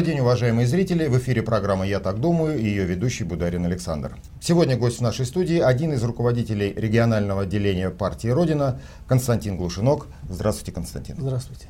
[0.00, 1.08] Добрый день, уважаемые зрители.
[1.08, 4.16] В эфире программа «Я так думаю» и ее ведущий Бударин Александр.
[4.40, 10.06] Сегодня гость в нашей студии один из руководителей регионального отделения партии «Родина» Константин Глушинок.
[10.26, 11.16] Здравствуйте, Константин.
[11.18, 11.66] Здравствуйте.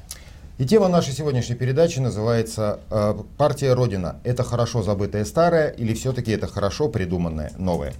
[0.59, 4.21] И тема нашей сегодняшней передачи называется э, «Партия Родина.
[4.23, 7.95] Это хорошо забытое старое или все-таки это хорошо придуманное новое?»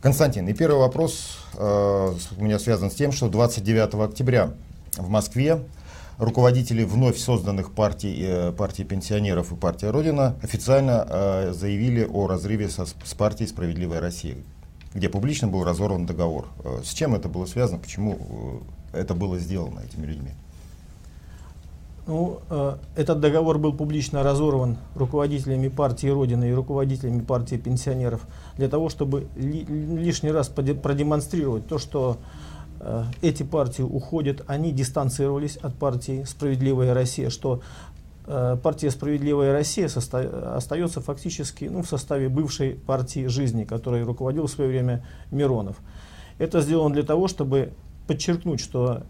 [0.00, 4.52] Константин, и первый вопрос э, у меня связан с тем, что 29 октября
[4.96, 5.58] в Москве
[6.18, 12.68] руководители вновь созданных партий, э, партии пенсионеров и партия Родина официально э, заявили о разрыве
[12.68, 14.36] со, с партией «Справедливая Россия»,
[14.94, 16.48] где публично был разорван договор.
[16.64, 20.30] Э, с чем это было связано, почему это было сделано этими людьми?
[22.08, 22.38] Ну,
[22.94, 28.20] этот договор был публично разорван руководителями партии Родина и руководителями партии пенсионеров
[28.56, 32.18] для того, чтобы ли, лишний раз продемонстрировать то, что
[33.22, 37.60] эти партии уходят, они дистанцировались от партии «Справедливая Россия», что
[38.26, 44.50] э, партия «Справедливая Россия» остается фактически ну, в составе бывшей партии жизни, которой руководил в
[44.50, 45.76] свое время Миронов.
[46.38, 47.72] Это сделано для того, чтобы
[48.06, 49.02] подчеркнуть, что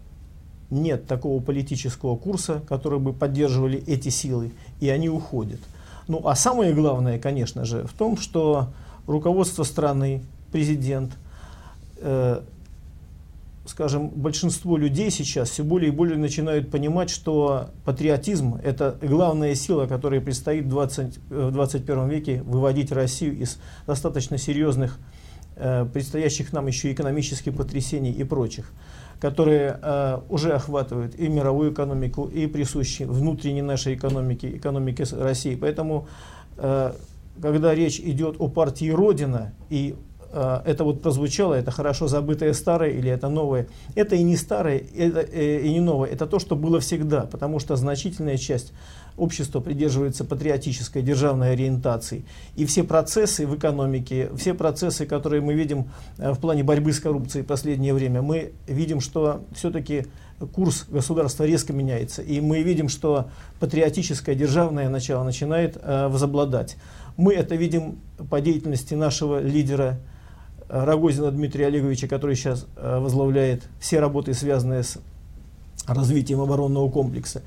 [0.69, 5.59] нет такого политического курса, который бы поддерживали эти силы, и они уходят.
[6.07, 8.69] Ну а самое главное, конечно же, в том, что
[9.07, 11.13] руководство страны, президент,
[11.97, 12.41] э,
[13.67, 19.85] скажем, большинство людей сейчас все более и более начинают понимать, что патриотизм– это главная сила,
[19.87, 24.97] которая предстоит в, 20, в 21 веке выводить Россию из достаточно серьезных,
[25.55, 28.71] э, предстоящих нам еще экономических потрясений и прочих,
[29.19, 35.55] которые э, уже охватывают и мировую экономику, и присущие внутренней нашей экономике, экономике России.
[35.55, 36.07] Поэтому,
[36.57, 36.93] э,
[37.41, 42.91] когда речь идет о партии Родина и Э, это вот прозвучало, это хорошо забытое старое
[42.91, 43.67] или это новое.
[43.95, 47.59] Это и не старое, это, э, и не новое, это то, что было всегда, потому
[47.59, 48.73] что значительная часть
[49.15, 52.25] общества придерживается патриотической державной ориентации.
[52.55, 56.99] И все процессы в экономике, все процессы, которые мы видим э, в плане борьбы с
[56.99, 60.05] коррупцией в последнее время, мы видим, что все-таки
[60.53, 62.21] курс государства резко меняется.
[62.21, 66.77] И мы видим, что патриотическое державное начало начинает возобладать.
[67.15, 67.97] Мы это видим
[68.29, 69.97] по деятельности нашего лидера
[70.69, 74.97] Рогозина Дмитрия Олеговича, который сейчас э, возглавляет все работы, связанные с
[75.87, 77.41] развитием оборонного комплекса.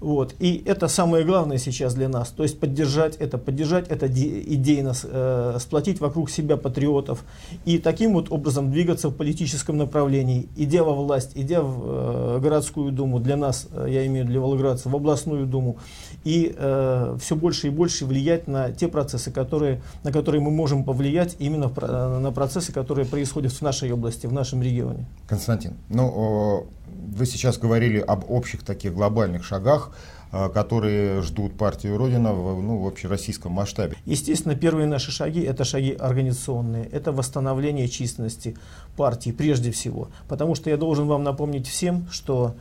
[0.00, 0.34] Вот.
[0.38, 2.28] И это самое главное сейчас для нас.
[2.28, 7.24] То есть поддержать это, поддержать это идейно, э, сплотить вокруг себя патриотов
[7.64, 12.92] и таким вот образом двигаться в политическом направлении, идя во власть, идя в э, городскую
[12.92, 15.78] думу, для нас, э, я имею для волгоградцев, в областную думу,
[16.24, 20.84] и э, все больше и больше влиять на те процессы, которые, на которые мы можем
[20.84, 25.06] повлиять именно в, э, на процессы, которые происходят в нашей области, в нашем регионе.
[25.28, 29.92] Константин, ну, вы сейчас говорили об общих таких глобальных шагах,
[30.32, 33.96] а, которые ждут партию Родина в, ну, в общероссийском масштабе.
[34.04, 38.56] Естественно, первые наши шаги– это шаги организационные, это восстановление численности
[38.96, 40.08] партии прежде всего.
[40.28, 42.56] Потому что я должен вам напомнить всем, что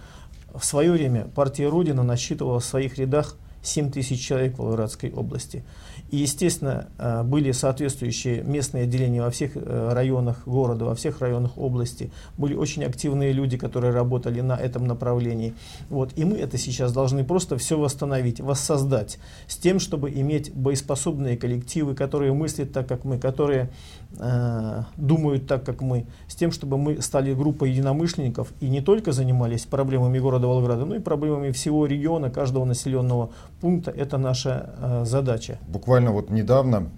[0.54, 5.64] в свое время партия Родина насчитывала в своих рядах 7 тысяч человек в Волгоградской области.
[6.12, 11.58] И, естественно, э, были соответствующие местные отделения во всех э, районах города, во всех районах
[11.58, 12.12] области.
[12.38, 15.54] Были очень активные люди, которые работали на этом направлении.
[15.90, 16.12] Вот.
[16.16, 19.18] И мы это сейчас должны просто все восстановить, воссоздать,
[19.48, 23.72] с тем, чтобы иметь боеспособные коллективы, которые мыслят так, как мы, которые
[24.20, 29.12] э, думают так, как мы, с тем, чтобы мы стали группой единомышленников и не только
[29.12, 33.90] занимались проблемами города Волгограда, но и проблемами всего региона, каждого населенного пункта.
[33.90, 35.58] Это наша э, задача.
[35.68, 36.90] Буквально вот недавно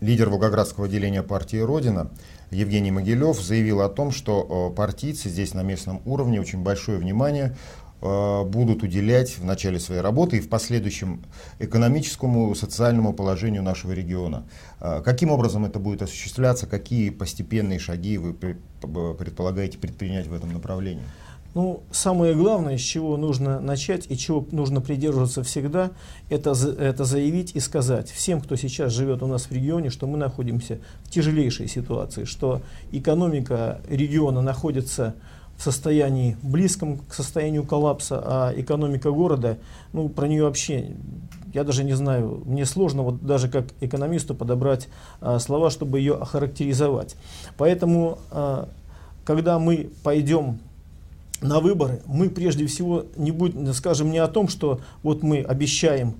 [0.00, 2.10] лидер Волгоградского отделения партии «Родина»
[2.50, 7.56] Евгений Могилев заявил о том, что э, партийцы здесь на местном уровне очень большое внимание
[8.06, 11.24] Э, будут уделять в начале своей работы и в последующем
[11.58, 14.44] экономическому, социальному положению нашего региона.
[14.78, 21.04] Э, каким образом это будет осуществляться, какие постепенные шаги вы предполагаете предпринять в этом направлении?
[21.54, 25.92] Ну, самое главное, с чего нужно начать и чего нужно придерживаться всегда,
[26.28, 30.18] это, это заявить и сказать всем, кто сейчас живет у нас в регионе, что мы
[30.18, 35.14] находимся в тяжелейшей ситуации, что экономика региона находится
[35.56, 39.58] в состоянии близком к состоянию коллапса, а экономика города,
[39.92, 40.90] ну, про нее вообще,
[41.52, 44.88] я даже не знаю, мне сложно вот даже как экономисту подобрать
[45.20, 47.14] а, слова, чтобы ее охарактеризовать.
[47.56, 48.68] Поэтому, а,
[49.24, 50.58] когда мы пойдем
[51.40, 56.16] на выборы, мы прежде всего не будем, скажем не о том, что вот мы обещаем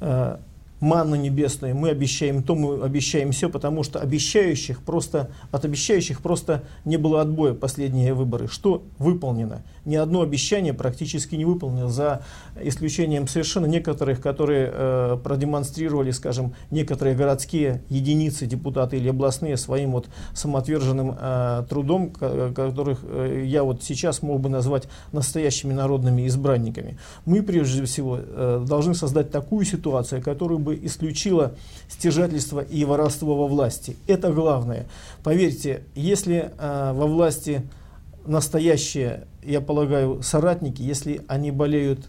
[0.00, 0.40] а,
[0.80, 6.64] манна небесная, мы обещаем то, мы обещаем все, потому что обещающих просто, от обещающих просто
[6.84, 8.48] не было отбоя последние выборы.
[8.48, 9.62] Что выполнено?
[9.84, 12.22] Ни одно обещание практически не выполнено, за
[12.60, 20.08] исключением совершенно некоторых, которые э, продемонстрировали, скажем, некоторые городские единицы, депутаты или областные своим вот
[20.34, 26.98] самоотверженным э, трудом, которых э, я вот сейчас мог бы назвать настоящими народными избранниками.
[27.24, 31.54] Мы прежде всего э, должны создать такую ситуацию, которую бы исключила
[31.88, 33.96] стяжательство и воровство во власти.
[34.06, 34.86] Это главное.
[35.22, 37.62] Поверьте, если э, во власти
[38.26, 42.00] настоящие, я полагаю, соратники, если они болеют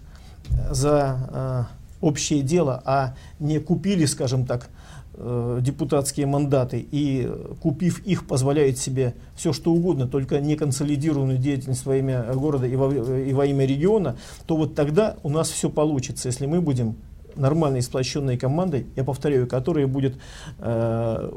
[0.50, 1.70] э, за
[2.02, 4.68] э, общее дело, а не купили, скажем так,
[5.14, 11.86] э, депутатские мандаты и, купив их, позволяют себе все, что угодно, только не консолидированную деятельность
[11.86, 15.70] во имя города и во, и во имя региона, то вот тогда у нас все
[15.70, 16.98] получится, если мы будем
[17.36, 20.16] нормальной сплощенной командой, я повторяю, которая будет
[20.60, 21.30] э,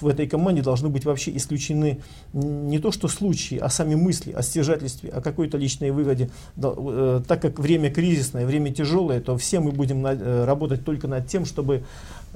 [0.00, 2.00] в этой команде должны быть вообще исключены
[2.32, 6.30] не то что случаи, а сами мысли о стяжательстве, о какой-то личной выгоде.
[6.56, 10.84] Да, э, так как время кризисное, время тяжелое, то все мы будем на, э, работать
[10.84, 11.84] только над тем, чтобы,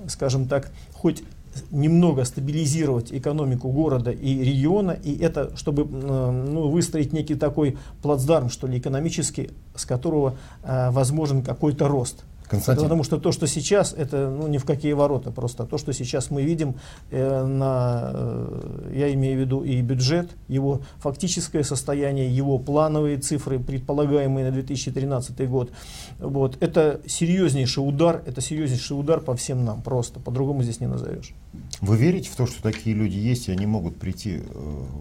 [0.09, 1.23] скажем так, хоть
[1.71, 8.67] немного стабилизировать экономику города и региона, и это, чтобы ну, выстроить некий такой плацдарм, что
[8.67, 12.25] ли, экономический, с которого э, возможен какой-то рост.
[12.51, 12.83] Константин.
[12.83, 15.31] Потому что то, что сейчас, это ну, ни в какие ворота.
[15.31, 16.75] Просто то, что сейчас мы видим,
[17.11, 23.61] э, на, э, я имею в виду и бюджет, его фактическое состояние, его плановые цифры,
[23.61, 25.71] предполагаемые на 2013 год.
[26.19, 29.81] Вот, это серьезнейший удар, это серьезнейший удар по всем нам.
[29.83, 31.33] Просто по-другому здесь не назовешь.
[31.81, 34.43] Вы верите в то, что такие люди есть, и они могут прийти э,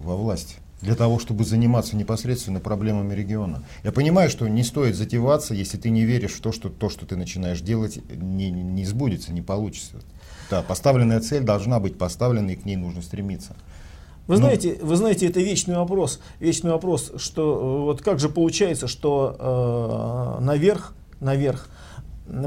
[0.04, 0.58] во власть?
[0.82, 3.62] Для того, чтобы заниматься непосредственно проблемами региона.
[3.84, 7.06] Я понимаю, что не стоит затеваться, если ты не веришь в то, что то, что
[7.06, 9.96] ты начинаешь делать, не, не сбудется, не получится.
[10.50, 13.54] Да, поставленная цель должна быть поставлена, и к ней нужно стремиться.
[14.26, 14.42] Вы Но...
[14.42, 20.38] знаете, вы знаете, это вечный вопрос, вечный вопрос, что э, вот как же получается, что
[20.38, 21.68] э, наверх, наверх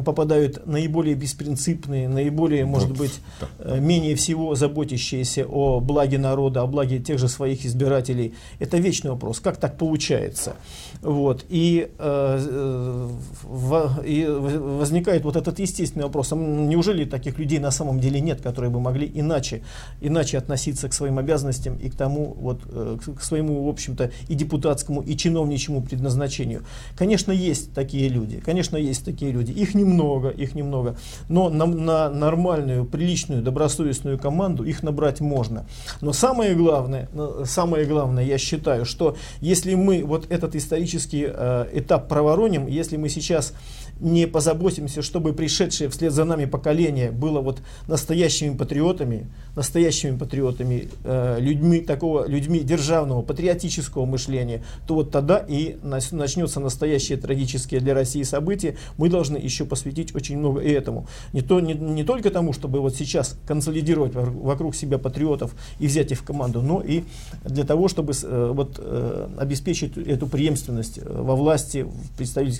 [0.05, 3.47] попадают наиболее беспринципные, наиболее, может вот, быть, да.
[3.59, 8.33] Э, менее всего заботящиеся о благе народа, о благе тех же своих избирателей.
[8.59, 9.39] Это вечный вопрос.
[9.39, 10.55] Как так получается?
[11.01, 11.45] Вот.
[11.49, 13.09] И, э, э
[13.43, 16.31] в, и возникает вот этот естественный вопрос.
[16.31, 19.63] А неужели таких людей на самом деле нет, которые бы могли иначе,
[20.01, 24.35] иначе относиться к своим обязанностям и к тому, вот, э, к своему, в общем-то, и
[24.35, 26.63] депутатскому, и чиновничьему предназначению?
[26.95, 28.39] Конечно, есть такие люди.
[28.39, 29.51] Конечно, есть такие люди.
[29.51, 30.95] Их их немного, их немного.
[31.29, 35.65] Но на, на нормальную, приличную, добросовестную команду их набрать можно.
[36.01, 37.09] Но самое главное,
[37.45, 43.09] самое главное, я считаю, что если мы вот этот исторический э, этап провороним, если мы
[43.09, 43.53] сейчас
[43.99, 51.37] не позаботимся, чтобы пришедшее вслед за нами поколение было вот настоящими патриотами, настоящими патриотами, э,
[51.39, 58.23] людьми такого, людьми державного, патриотического мышления, то вот тогда и начнется настоящее трагические для России
[58.23, 58.77] событие.
[58.97, 61.07] Мы должны еще посвятить очень много и этому.
[61.31, 66.11] Не, то, не, не только тому, чтобы вот сейчас консолидировать вокруг себя патриотов и взять
[66.11, 67.03] их в команду, но и
[67.43, 71.85] для того, чтобы э, вот, э, обеспечить эту преемственность во власти,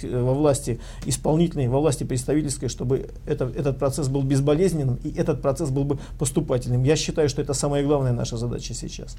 [0.04, 0.80] во власти
[1.34, 6.00] исполнительной, во власти представительской, чтобы это, этот процесс был безболезненным и этот процесс был бы
[6.20, 6.84] поступательным.
[6.84, 9.18] Я считаю, что это самая главная наша задача сейчас.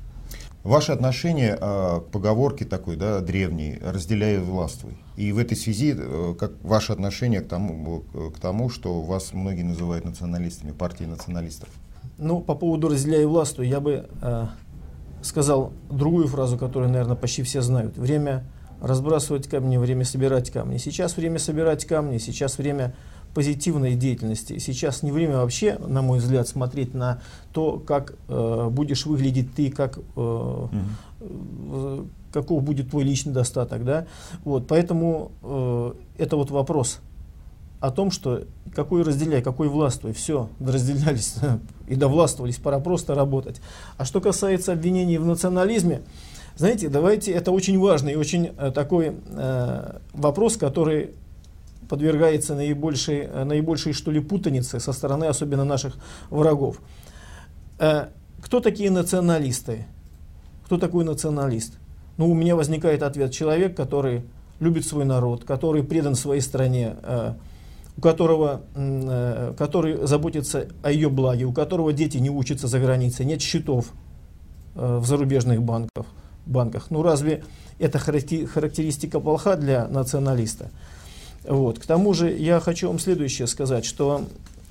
[0.63, 4.97] Ваше отношение э, к поговорке такой, да, древней, разделяй и властвуй.
[5.17, 8.05] И в этой связи, э, как ваше отношение к тому,
[8.35, 11.69] к тому, что вас многие называют националистами, партией националистов?
[12.19, 14.47] Ну, по поводу разделяй и властвуй, я бы э,
[15.23, 17.99] сказал другую фразу, которую, наверное, почти все знают.
[17.99, 18.45] Время
[18.87, 20.79] разбрасывать камни, время собирать камни.
[20.79, 22.95] Сейчас время собирать камни, сейчас время
[23.35, 24.59] позитивной деятельности.
[24.59, 27.21] Сейчас не время вообще, на мой взгляд, смотреть на
[27.53, 32.09] то, как э, будешь выглядеть ты, как, э, угу.
[32.33, 33.85] каков будет твой личный достаток.
[33.85, 34.07] Да?
[34.45, 37.01] Вот, поэтому э, это вот вопрос
[37.81, 41.35] о том, что какой разделяй, какой властвуй, все, разделялись
[41.89, 43.61] и довластвовались, пора просто работать.
[43.97, 46.03] А что касается обвинений в национализме,
[46.57, 51.11] знаете, давайте, это очень важный и очень э, такой э, вопрос, который
[51.89, 55.97] подвергается наибольшей, э, наибольшей что ли путанице со стороны особенно наших
[56.31, 56.81] врагов.
[57.79, 58.07] Э,
[58.41, 59.87] кто такие националисты?
[60.67, 61.75] Кто такой националист?
[62.19, 63.33] Ну, у меня возникает ответ.
[63.33, 64.23] Человек, который
[64.61, 67.35] любит свой народ, который предан своей стране, э,
[67.97, 68.63] у которого,
[69.57, 73.93] который заботится о ее благе, у которого дети не учатся за границей, нет счетов
[74.75, 76.05] в зарубежных банках.
[76.47, 76.87] Банках.
[76.91, 77.45] Ну, разве
[77.79, 80.71] это характеристика плоха для националиста?
[81.45, 81.79] Вот.
[81.79, 84.25] К тому же я хочу вам следующее сказать, что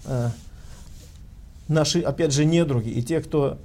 [0.06, 0.30] э,
[1.68, 3.60] наши, опять же, недруги и те, кто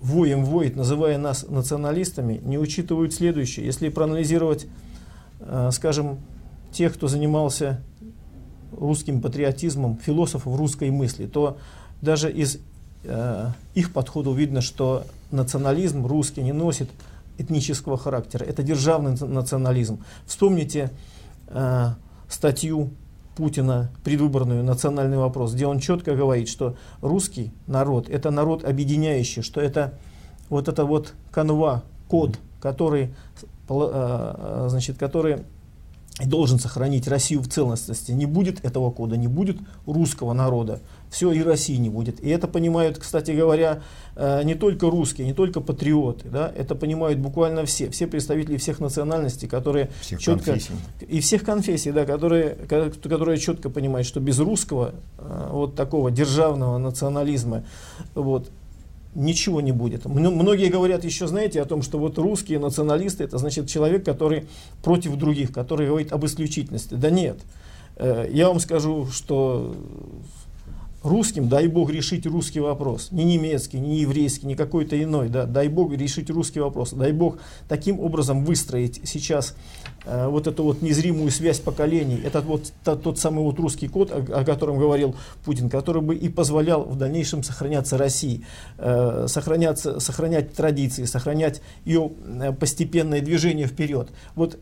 [0.00, 3.66] воем воет, называя нас националистами, не учитывают следующее.
[3.66, 4.66] Если проанализировать,
[5.40, 6.18] э, скажем,
[6.72, 7.80] тех, кто занимался
[8.72, 11.58] русским патриотизмом, философов русской мысли, то
[12.02, 12.58] даже из
[13.04, 16.90] э, их подходов видно, что национализм русский не носит
[17.38, 18.44] этнического характера.
[18.44, 20.02] Это державный национализм.
[20.26, 20.90] Вспомните
[21.48, 21.88] э,
[22.28, 22.90] статью
[23.36, 29.60] Путина предвыборную «Национальный вопрос», где он четко говорит, что русский народ– это народ объединяющий, что
[29.60, 29.98] это
[30.48, 33.14] вот это вот канва, код, который,
[33.68, 35.42] э, значит, который
[36.24, 38.12] должен сохранить Россию в целостности.
[38.12, 40.80] Не будет этого кода, не будет русского народа.
[41.10, 42.20] Все, и России не будет.
[42.20, 43.82] И это понимают, кстати говоря,
[44.16, 46.28] э, не только русские, не только патриоты.
[46.30, 46.50] Да?
[46.56, 47.90] Это понимают буквально все.
[47.90, 50.52] Все представители всех национальностей, которые всех четко...
[50.52, 50.72] Конфессий.
[51.06, 56.78] И всех конфессий, да, которые, которые четко понимают, что без русского, э, вот такого державного
[56.78, 57.64] национализма,
[58.14, 58.50] вот,
[59.16, 60.04] ничего не будет.
[60.04, 64.46] Многие говорят еще, знаете, о том, что вот русские националисты, это значит человек, который
[64.82, 66.94] против других, который говорит об исключительности.
[66.94, 67.38] Да нет.
[67.96, 69.74] Э, я вам скажу, что
[71.02, 73.08] русским, дай Бог решить русский вопрос.
[73.10, 75.28] Не немецкий, не еврейский, не какой-то иной.
[75.28, 76.92] Да, дай Бог решить русский вопрос.
[76.92, 77.38] Дай Бог
[77.68, 79.54] таким образом выстроить сейчас
[80.04, 82.20] э, вот эту вот незримую связь поколений.
[82.24, 86.14] Это вот тот, тот самый вот русский код, о, о котором говорил Путин, который бы
[86.14, 88.44] и позволял в дальнейшем сохраняться России,
[88.78, 94.08] э, сохраняться, сохранять традиции, сохранять ее э, постепенное движение вперед.
[94.34, 94.58] Вот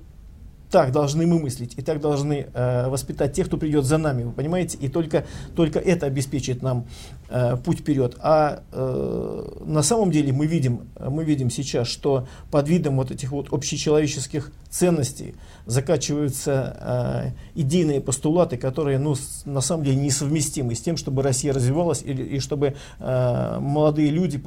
[0.75, 4.33] так должны мы мыслить, и так должны э, воспитать тех, кто придет за нами, вы
[4.33, 4.77] понимаете?
[4.79, 6.89] И только, только это обеспечит нам
[7.29, 8.17] э, путь вперед.
[8.19, 13.31] А э, на самом деле мы видим, мы видим сейчас, что под видом вот этих
[13.31, 19.15] вот общечеловеческих ценностей закачиваются э, идейные постулаты, которые ну,
[19.45, 24.43] на самом деле несовместимы с тем, чтобы Россия развивалась и, и чтобы э, молодые люди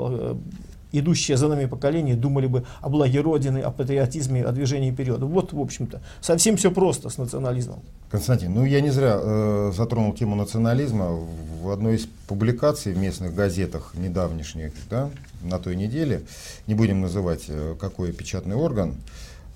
[0.91, 5.19] идущие за нами поколения думали бы о благе Родины, о патриотизме, о движении вперед.
[5.19, 7.81] Вот, в общем-то, совсем все просто с национализмом.
[8.09, 11.19] Константин, ну я не зря э, затронул тему национализма.
[11.61, 15.09] В одной из публикаций в местных газетах недавнешних, да,
[15.41, 16.21] на той неделе,
[16.67, 18.95] не будем называть э, какой печатный орган,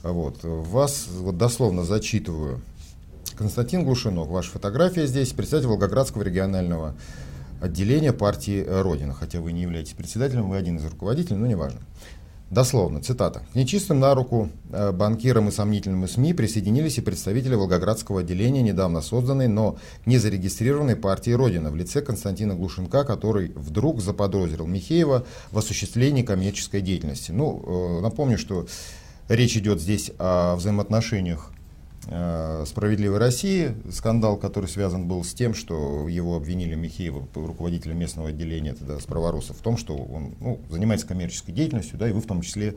[0.04, 2.60] вот, вас вот дословно зачитываю.
[3.38, 6.94] Константин Глушинок, ваша фотография здесь, председатель Волгоградского регионального
[7.62, 9.14] отделения партии Родина.
[9.14, 11.80] Хотя вы не являетесь председателем, вы один из руководителей, но неважно.
[12.50, 13.44] Дословно, цитата.
[13.54, 19.02] К нечистым на руку э, банкирам и сомнительным СМИ присоединились и представители Волгоградского отделения недавно
[19.02, 25.58] созданной, но не зарегистрированной партии Родина в лице Константина Глушенка, который вдруг заподозрил Михеева в
[25.58, 27.32] осуществлении коммерческой деятельности.
[27.32, 28.68] Ну, э, напомню, что
[29.30, 31.61] речь идет здесь о взаимоотношениях Э,
[32.04, 38.74] «Справедливой России», скандал, который связан был с тем, что его обвинили Михеева, руководителя местного отделения
[38.74, 42.42] тогда, справорусов, в том, что он ну, занимается коммерческой деятельностью, да, и вы в том
[42.42, 42.76] числе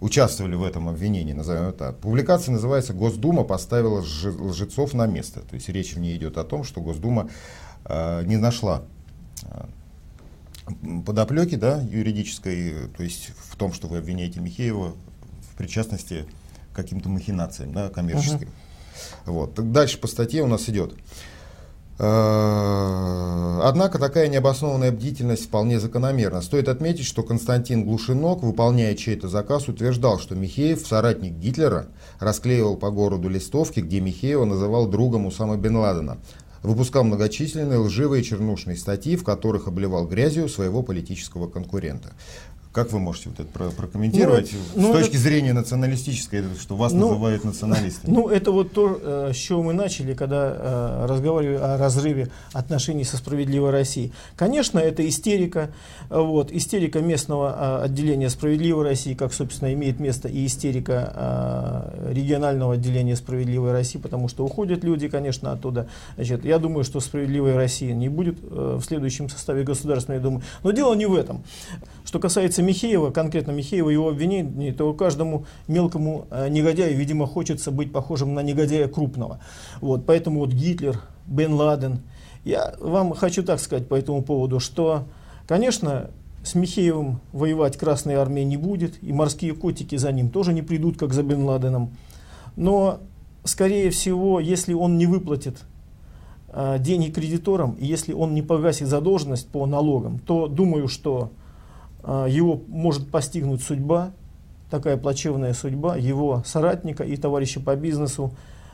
[0.00, 1.92] участвовали в этом обвинении, назовем это.
[1.92, 5.40] Публикация называется «Госдума поставила лжецов на место».
[5.40, 7.28] То есть речь в ней идет о том, что Госдума
[7.84, 8.84] э, не нашла
[9.42, 9.66] э,
[11.04, 14.94] подоплеки да, юридической, то есть в том, что вы обвиняете Михеева
[15.50, 16.24] в причастности
[16.72, 18.48] каким-то махинациям да, коммерческим.
[18.48, 19.32] Uh-huh.
[19.32, 19.72] Вот.
[19.72, 20.94] Дальше по статье у нас идет.
[21.98, 26.42] Э, однако такая необоснованная бдительность вполне закономерна.
[26.42, 31.86] Стоит отметить, что Константин Глушинок, выполняя чей-то заказ, утверждал, что Михеев, соратник Гитлера,
[32.18, 36.18] расклеивал по городу листовки, где Михеева называл другом Усама бен Ладена.
[36.62, 42.12] Выпускал многочисленные лживые чернушные статьи, в которых обливал грязью своего политического конкурента.
[42.72, 46.92] Как вы можете вот это прокомментировать ну, с ну, точки это, зрения националистической, что вас
[46.92, 48.14] ну, называют националистами?
[48.14, 53.04] Ну, это вот то, э, с чего мы начали, когда э, разговаривали о разрыве отношений
[53.04, 54.14] со справедливой Россией.
[54.36, 55.70] Конечно, это истерика,
[56.08, 63.16] вот, истерика местного э, отделения справедливой России, как, собственно, имеет место и истерика регионального отделения
[63.16, 65.88] справедливой России, потому что уходят люди, конечно, оттуда.
[66.14, 70.42] Значит, я думаю, что справедливой России не будет в следующем составе Государственной Думы.
[70.62, 71.44] Но дело не в этом.
[72.12, 77.90] Что касается Михеева, конкретно Михеева, его обвинений, то каждому мелкому э, негодяю, видимо, хочется быть
[77.90, 79.40] похожим на негодяя крупного.
[79.80, 82.02] Вот, поэтому вот Гитлер, Бен Ладен.
[82.44, 85.04] Я вам хочу так сказать по этому поводу, что,
[85.46, 86.10] конечно,
[86.44, 90.98] с Михеевым воевать Красная Армия не будет, и морские котики за ним тоже не придут,
[90.98, 91.96] как за Бен Ладеном.
[92.56, 93.00] Но,
[93.44, 95.56] скорее всего, если он не выплатит
[96.48, 101.30] э, деньги кредиторам, и если он не погасит задолженность по налогам, то думаю, что
[102.04, 104.12] его может постигнуть судьба,
[104.72, 108.32] такая плачевная судьба его соратника и товарища по бизнесу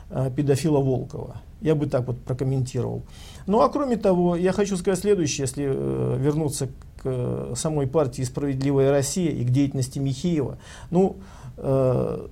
[0.09, 1.41] э, педофила Волкова.
[1.61, 3.03] Я бы так вот прокомментировал.
[3.47, 6.71] Ну а кроме того, я хочу сказать следующее, если э, вернуться к
[7.03, 10.57] э, самой партии «Справедливая Россия» и к деятельности Михеева.
[10.89, 11.17] Ну,
[11.57, 12.27] э,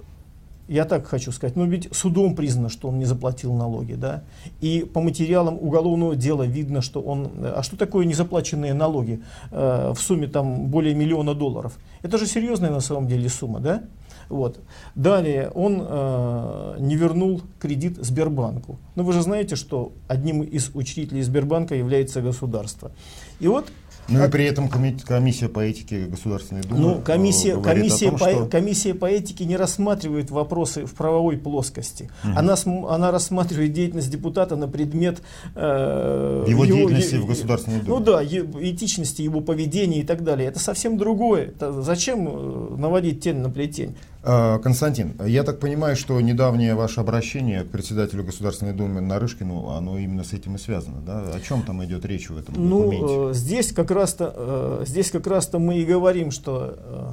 [0.68, 4.24] я так хочу сказать, но ведь судом признано, что он не заплатил налоги, да,
[4.62, 9.22] и по материалам уголовного дела видно, что он, а что такое незаплаченные налоги
[9.52, 11.78] э, в сумме там более миллиона долларов?
[12.02, 13.84] Это же серьезная на самом деле сумма, да?
[14.29, 14.60] Вот.
[14.96, 18.77] Далее он э, не вернул кредит Сбербанку.
[18.96, 22.91] Но вы же знаете, что одним из учредителей Сбербанка является государство.
[23.39, 23.67] И вот
[24.10, 28.46] ну и при этом комиссия по этике Государственной Думы ну, комиссия, комиссия, том, по, что...
[28.46, 32.10] комиссия по этике не рассматривает вопросы в правовой плоскости.
[32.24, 32.34] Угу.
[32.38, 32.55] Она,
[32.89, 35.22] она рассматривает деятельность депутата на предмет
[35.55, 37.89] э, его, его деятельности е, в Государственной Думе.
[37.89, 40.48] Ну да, е, этичности его поведения и так далее.
[40.48, 41.48] Это совсем другое.
[41.48, 43.96] Это зачем э, наводить тень на плетень?
[44.24, 49.98] А, Константин, я так понимаю, что недавнее ваше обращение к председателю Государственной Думы Нарышкину, оно
[49.98, 51.32] именно с этим и связано, да?
[51.34, 53.06] О чем там идет речь в этом ну, документе?
[53.06, 57.10] Ну, здесь как раз-то, э, здесь как раз-то мы и говорим, что э,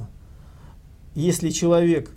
[1.15, 2.11] если человек,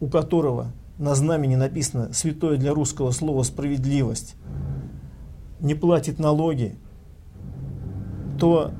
[0.00, 4.36] у которого на знамени написано святое для русского слова справедливость,
[5.60, 6.76] не платит налоги,
[8.38, 8.72] то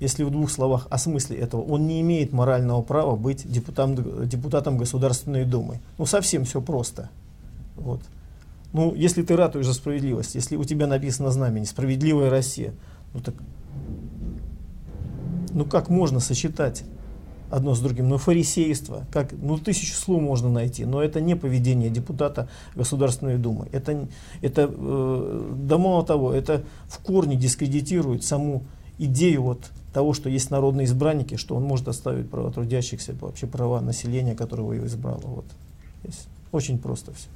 [0.00, 4.78] если в двух словах о смысле этого, он не имеет морального права быть депутатом, депутатом
[4.78, 5.80] Государственной Думы.
[5.98, 7.10] Ну, совсем все просто.
[7.76, 8.00] Вот.
[8.72, 12.74] Ну, если ты ратуешь за справедливость, если у тебя написано знамени «Справедливая Россия»,
[13.14, 13.34] ну так,
[15.50, 16.84] ну как можно сочетать
[17.50, 18.08] одно с другим?
[18.08, 23.68] Ну, фарисейство, как, ну, тысячу слов можно найти, но это не поведение депутата Государственной Думы.
[23.72, 24.06] Это,
[24.42, 28.64] это э, да мало того, это в корне дискредитирует саму
[28.98, 33.80] идею вот того, что есть народные избранники, что он может оставить права трудящихся, вообще права
[33.80, 35.22] населения, которого его избрало.
[35.24, 35.46] Вот.
[36.52, 37.28] Очень просто все.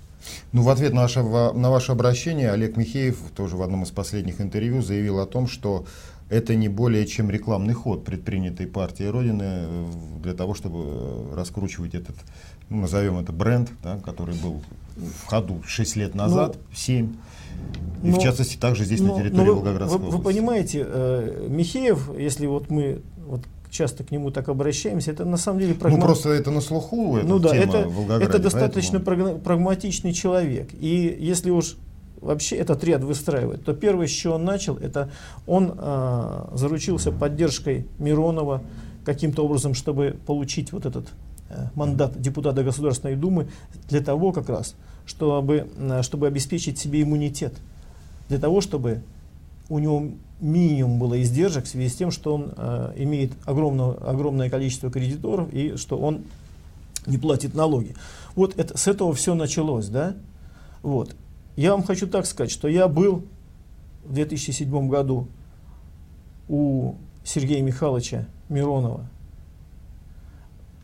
[0.53, 4.41] Ну, в ответ на ваше, на ваше обращение Олег Михеев тоже в одном из последних
[4.41, 5.85] интервью заявил о том, что
[6.31, 9.91] это не более чем рекламный ход, предпринятый партией Родины э,
[10.23, 12.17] для того, чтобы э, раскручивать этот,
[12.71, 14.63] ну, назовем это бренд, да, который был
[14.97, 17.13] в ходу 6 лет назад, ну, 7.
[18.03, 20.19] И но, в частности также здесь но, на территории но Волгоградской вы, области.
[20.19, 25.37] Вы понимаете, э, Михеев, если вот мы вот часто к нему так обращаемся, это на
[25.37, 25.99] самом деле прагма...
[25.99, 29.39] Ну просто это на слуху, ну, да, это, это достаточно поэтому...
[29.39, 30.69] прагматичный человек.
[30.79, 31.77] И если уж
[32.21, 35.11] вообще этот ряд выстраивает, то первое, с чего он начал, это
[35.47, 38.63] он э, заручился поддержкой Миронова
[39.05, 41.09] каким-то образом, чтобы получить вот этот
[41.75, 43.49] мандат депутата Государственной Думы
[43.89, 44.75] для того как раз,
[45.07, 47.55] чтобы, э, чтобы обеспечить себе иммунитет,
[48.29, 49.03] для того, чтобы
[49.69, 50.09] у него
[50.41, 55.53] минимум было издержек в связи с тем, что он э, имеет огромное, огромное количество кредиторов
[55.53, 56.23] и что он
[57.07, 57.95] не платит налоги.
[58.35, 60.17] Вот это, с этого все началось, да?
[60.83, 61.15] Вот.
[61.57, 63.25] Я вам хочу так сказать, что я был
[64.05, 65.29] в 2007 году
[66.49, 69.07] у Сергея Михайловича Миронова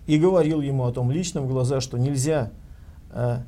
[0.09, 2.51] и говорил ему о том лично в глаза, что нельзя
[3.13, 3.41] э,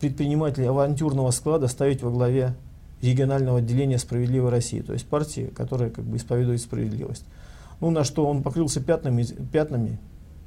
[0.00, 2.54] предпринимателей авантюрного склада ставить во главе
[3.02, 7.26] регионального отделения «Справедливой России», то есть партии, которая как бы исповедует справедливость.
[7.80, 9.98] Ну, на что он покрылся пятнами, пятнами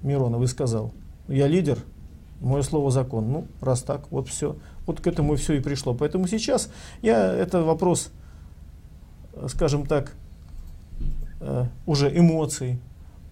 [0.01, 0.91] Миронов и сказал,
[1.27, 1.77] я лидер,
[2.41, 3.31] мое слово закон.
[3.31, 4.55] Ну, раз так, вот все.
[4.87, 5.93] Вот к этому все и пришло.
[5.93, 6.69] Поэтому сейчас
[7.03, 8.09] я, это вопрос,
[9.47, 10.13] скажем так,
[11.39, 12.79] э, уже эмоций,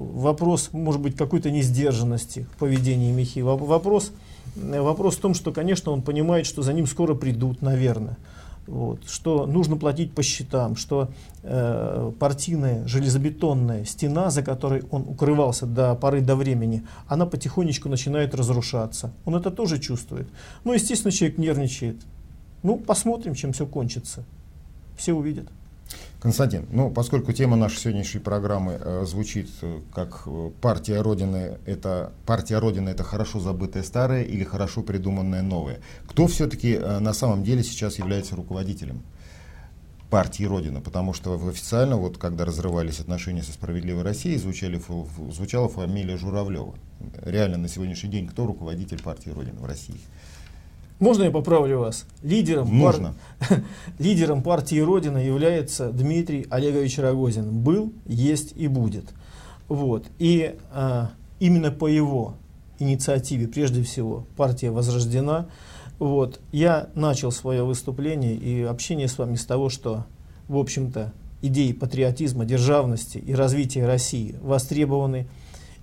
[0.01, 4.11] вопрос, может быть, какой-то несдержанности в поведении Михи, вопрос,
[4.55, 8.17] вопрос в том, что, конечно, он понимает, что за ним скоро придут, наверное.
[8.67, 11.09] Вот, что нужно платить по счетам, что
[11.41, 18.35] э, партийная железобетонная стена, за которой он укрывался до поры до времени, она потихонечку начинает
[18.35, 19.11] разрушаться.
[19.25, 20.29] Он это тоже чувствует.
[20.63, 21.97] Ну, естественно, человек нервничает.
[22.61, 24.23] Ну, посмотрим, чем все кончится.
[24.95, 25.47] Все увидят.
[26.21, 32.13] Константин, ну, поскольку тема нашей сегодняшней программы э, звучит э, как э, партия Родины, это
[32.27, 35.79] партия Родины это хорошо забытое старое или хорошо придуманное новое.
[36.05, 39.01] Кто все-таки э, на самом деле сейчас является руководителем
[40.11, 40.79] партии Родина?
[40.79, 44.79] Потому что официально, вот когда разрывались отношения со Справедливой Россией, звучали,
[45.31, 46.75] звучала фамилия Журавлева.
[47.23, 49.99] Реально на сегодняшний день кто руководитель партии Родина в России?
[51.01, 52.05] Можно я поправлю вас?
[52.21, 52.79] Лидером.
[52.79, 53.15] Пар...
[53.99, 57.49] Лидером партии Родина является Дмитрий Олегович Рогозин.
[57.63, 59.05] Был, есть и будет.
[59.67, 60.05] Вот.
[60.19, 61.09] И а,
[61.39, 62.35] именно по его
[62.77, 65.47] инициативе, прежде всего, партия возрождена.
[65.97, 66.39] Вот.
[66.51, 70.05] Я начал свое выступление и общение с вами с того, что,
[70.47, 75.25] в общем-то, идеи патриотизма, державности и развития России востребованы.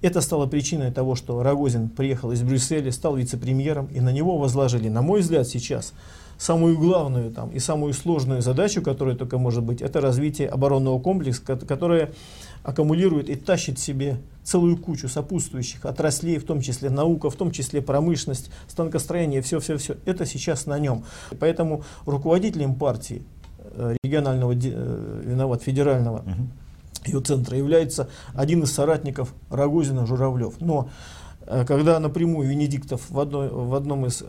[0.00, 4.88] Это стало причиной того, что Рогозин приехал из Брюсселя, стал вице-премьером, и на него возложили,
[4.88, 5.92] на мой взгляд, сейчас
[6.38, 11.42] самую главную там, и самую сложную задачу, которая только может быть, это развитие оборонного комплекса,
[11.42, 12.12] которое
[12.62, 17.82] аккумулирует и тащит себе целую кучу сопутствующих отраслей, в том числе наука, в том числе
[17.82, 19.96] промышленность, станкостроение, все-все-все.
[20.04, 21.04] Это сейчас на нем.
[21.40, 23.22] Поэтому руководителем партии
[23.72, 26.24] э, регионального, э, виноват, федерального
[27.04, 30.60] ее центра является один из соратников Рогозина Журавлев.
[30.60, 30.88] Но
[31.46, 34.22] э, когда напрямую Венедиктов в, одной, в, одном из,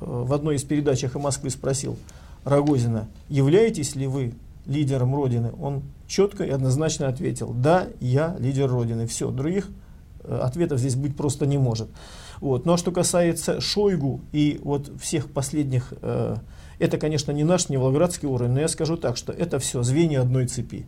[0.00, 1.98] в одной из передач «Эхо Москвы» спросил
[2.44, 4.34] Рогозина, являетесь ли вы
[4.68, 9.06] лидером Родины, он четко и однозначно ответил, да, я лидер Родины.
[9.06, 9.68] Все, других
[10.22, 11.88] э, ответов здесь быть просто не может.
[12.40, 12.66] Вот.
[12.66, 16.36] Но что касается Шойгу и вот всех последних, э,
[16.78, 20.20] это, конечно, не наш, не волгоградский уровень, но я скажу так, что это все звенья
[20.20, 20.86] одной цепи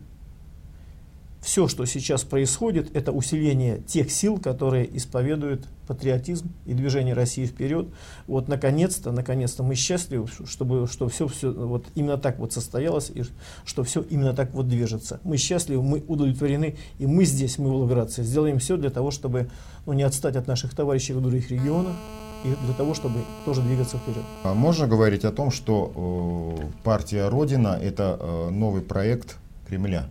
[1.41, 7.87] все, что сейчас происходит, это усиление тех сил, которые исповедуют патриотизм и движение России вперед.
[8.27, 13.23] Вот наконец-то, наконец-то мы счастливы, чтобы что все, все вот именно так вот состоялось и
[13.65, 15.19] что все именно так вот движется.
[15.23, 19.49] Мы счастливы, мы удовлетворены, и мы здесь, мы волгоградцы, сделаем все для того, чтобы
[19.87, 21.95] ну, не отстать от наших товарищей в других регионах
[22.43, 24.23] и для того, чтобы тоже двигаться вперед.
[24.43, 30.07] А можно говорить о том, что э, партия Родина это э, новый проект Кремля?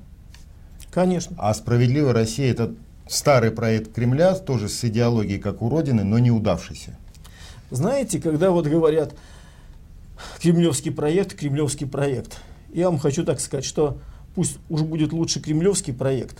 [0.90, 1.36] Конечно.
[1.38, 2.74] А «Справедливая Россия»— это
[3.08, 6.96] старый проект Кремля, тоже с идеологией, как у Родины, но не удавшийся.
[7.70, 9.14] Знаете, когда вот говорят
[10.40, 12.40] «кремлевский проект», «кремлевский проект»,
[12.72, 13.98] я вам хочу так сказать, что
[14.34, 16.38] пусть уж будет лучше кремлевский проект,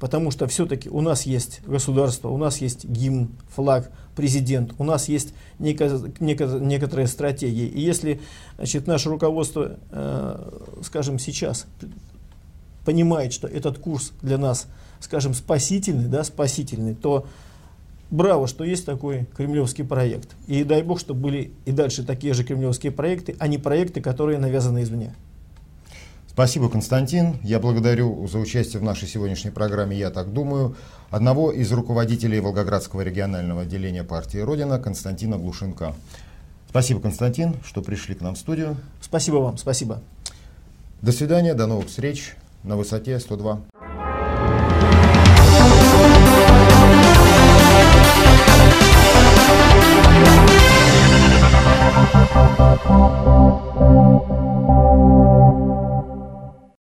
[0.00, 5.08] потому что все-таки у нас есть государство, у нас есть гимн, флаг, президент, у нас
[5.08, 7.66] есть неко, неко, некоторые стратегии.
[7.66, 8.20] И если
[8.56, 11.66] значит, наше руководство, э, скажем, сейчас
[12.84, 14.66] понимает, что этот курс для нас,
[15.00, 17.26] скажем, спасительный, да, спасительный, то
[18.10, 20.30] браво, что есть такой кремлевский проект.
[20.46, 24.38] И дай бог, чтобы были и дальше такие же кремлевские проекты, а не проекты, которые
[24.38, 25.14] навязаны извне.
[26.28, 27.36] Спасибо, Константин.
[27.42, 30.76] Я благодарю за участие в нашей сегодняшней программе «Я так думаю»
[31.10, 35.94] одного из руководителей Волгоградского регионального отделения партии «Родина» Константина Глушенко.
[36.70, 38.78] Спасибо, Константин, что пришли к нам в студию.
[39.02, 40.00] Спасибо вам, спасибо.
[41.02, 43.60] До свидания, до новых встреч на высоте 102.